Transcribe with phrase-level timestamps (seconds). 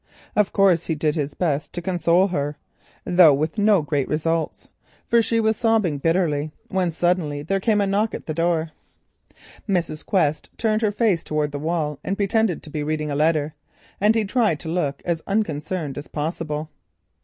[0.35, 2.57] Of course he did his best to console her,
[3.05, 4.67] though with no great results,
[5.07, 8.71] for she was still sobbing bitterly when suddenly there came a knock at the door.
[9.69, 10.03] Mrs.
[10.03, 13.53] Quest turned her face towards the wall and pretended to be reading a letter,
[13.99, 16.71] and he tried to look as unconcerned as possible.